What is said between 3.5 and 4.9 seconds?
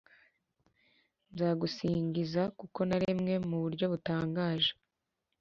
buryo butangaje